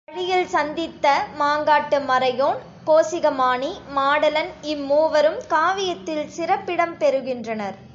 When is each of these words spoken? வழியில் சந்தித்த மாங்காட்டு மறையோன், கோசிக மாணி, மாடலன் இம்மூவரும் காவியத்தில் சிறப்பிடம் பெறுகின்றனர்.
வழியில் 0.07 0.47
சந்தித்த 0.47 1.05
மாங்காட்டு 1.39 1.97
மறையோன், 2.05 2.57
கோசிக 2.85 3.31
மாணி, 3.31 3.71
மாடலன் 3.95 4.51
இம்மூவரும் 4.63 5.39
காவியத்தில் 5.47 6.25
சிறப்பிடம் 6.29 6.97
பெறுகின்றனர். 6.97 7.77